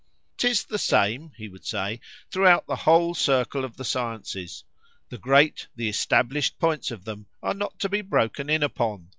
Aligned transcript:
'Tis 0.37 0.63
the 0.63 0.79
same, 0.79 1.31
he 1.37 1.47
would 1.47 1.63
say, 1.63 1.99
throughout 2.31 2.65
the 2.65 2.75
whole 2.75 3.13
circle 3.13 3.63
of 3.63 3.77
the 3.77 3.85
sciences;—the 3.85 5.17
great, 5.19 5.67
the 5.75 5.87
established 5.89 6.57
points 6.57 6.89
of 6.89 7.05
them, 7.05 7.27
are 7.43 7.53
not 7.53 7.77
to 7.77 7.87
be 7.87 8.01
broke 8.01 8.39
in 8.39 8.63
upon. 8.63 9.09